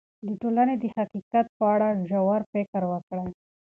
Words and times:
د 0.27 0.27
ټولنې 0.41 0.75
د 0.79 0.83
حقیقت 0.95 1.45
په 1.57 1.63
اړه 1.73 1.87
ژور 2.09 2.41
فکر 2.51 2.81
وکړئ. 2.91 3.29